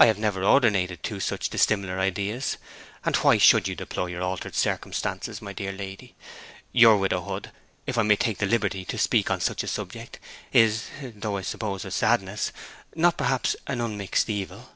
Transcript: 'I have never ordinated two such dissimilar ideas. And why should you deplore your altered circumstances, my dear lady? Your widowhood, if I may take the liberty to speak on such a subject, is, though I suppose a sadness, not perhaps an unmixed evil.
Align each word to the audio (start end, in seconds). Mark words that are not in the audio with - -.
'I 0.00 0.06
have 0.06 0.18
never 0.18 0.42
ordinated 0.42 1.04
two 1.04 1.20
such 1.20 1.50
dissimilar 1.50 2.00
ideas. 2.00 2.56
And 3.04 3.14
why 3.14 3.38
should 3.38 3.68
you 3.68 3.76
deplore 3.76 4.08
your 4.10 4.20
altered 4.24 4.56
circumstances, 4.56 5.40
my 5.40 5.52
dear 5.52 5.70
lady? 5.70 6.16
Your 6.72 6.96
widowhood, 6.96 7.52
if 7.86 7.96
I 7.96 8.02
may 8.02 8.16
take 8.16 8.38
the 8.38 8.46
liberty 8.46 8.84
to 8.86 8.98
speak 8.98 9.30
on 9.30 9.40
such 9.40 9.62
a 9.62 9.68
subject, 9.68 10.18
is, 10.52 10.88
though 11.00 11.36
I 11.36 11.42
suppose 11.42 11.84
a 11.84 11.92
sadness, 11.92 12.50
not 12.96 13.16
perhaps 13.16 13.54
an 13.68 13.80
unmixed 13.80 14.28
evil. 14.28 14.70